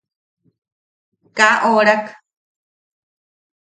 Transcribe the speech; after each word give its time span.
Kaa 1.37 1.55
orak. 1.77 2.05